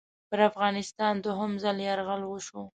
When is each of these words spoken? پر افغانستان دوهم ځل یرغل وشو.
پر 0.29 0.39
افغانستان 0.49 1.13
دوهم 1.25 1.51
ځل 1.63 1.77
یرغل 1.87 2.21
وشو. 2.25 2.61